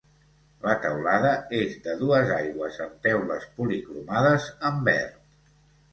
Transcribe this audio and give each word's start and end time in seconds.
La 0.61 0.71
teulada 0.85 1.33
és 1.57 1.75
de 1.83 1.93
dues 2.01 2.33
aigües 2.37 2.79
amb 2.87 2.97
teules 3.07 3.47
policromades 3.61 4.49
amb 4.71 4.87
verd. 4.93 5.25